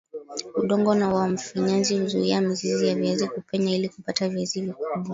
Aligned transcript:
udongo 0.55 0.89
wa 0.89 1.27
mfinyanzi 1.27 1.99
huzuia 1.99 2.41
mizizi 2.41 2.87
ya 2.87 2.95
viazi 2.95 3.27
kupenya 3.27 3.75
ili 3.75 3.89
kupata 3.89 4.29
viazi 4.29 4.61
vikubwa 4.61 5.05